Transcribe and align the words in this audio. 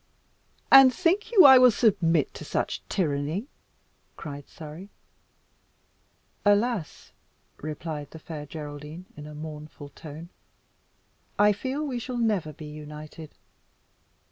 "And 0.71 0.91
think 0.91 1.31
you 1.31 1.45
I 1.45 1.59
will 1.59 1.69
submit 1.69 2.33
to 2.33 2.43
such 2.43 2.81
tyranny?" 2.89 3.45
cried 4.17 4.47
Surrey. 4.49 4.89
"Alas!" 6.43 7.11
replied 7.57 8.09
the 8.09 8.17
Fair 8.17 8.47
Geraldine 8.47 9.05
in 9.15 9.27
a 9.27 9.35
mournful 9.35 9.89
tone, 9.89 10.29
"I 11.37 11.53
feel 11.53 11.85
we 11.85 11.99
shall 11.99 12.17
never 12.17 12.51
be 12.51 12.65
united. 12.65 13.35